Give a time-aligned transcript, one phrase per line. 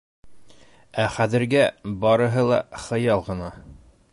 [1.03, 1.61] Ә хәҙергә-
[2.05, 3.53] барыһы ла хыял ғына.